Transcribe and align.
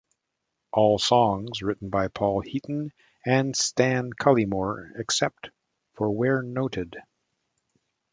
All 0.71 0.97
songs 0.97 1.61
written 1.61 1.89
by 1.91 2.07
Paul 2.07 2.41
Heaton 2.41 2.91
and 3.23 3.55
Stan 3.55 4.13
Cullimore, 4.13 4.93
except 4.99 5.51
for 5.93 6.09
where 6.09 6.41
noted. 6.41 6.97